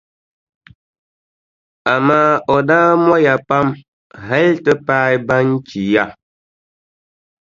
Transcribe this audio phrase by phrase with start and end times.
[1.93, 3.67] Amaa o daa mɔya pam
[4.25, 6.03] hali ti paai Banchi ya.